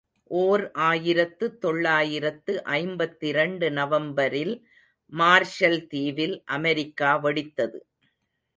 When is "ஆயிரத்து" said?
0.85-1.45